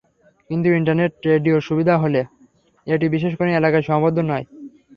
[0.49, 2.21] কিন্তু ইন্টারনেট রেডিওর সুবিধা হলো
[2.87, 4.45] এটি বিশেষ কোনো এলাকায় সীমাবদ্ধ নয়।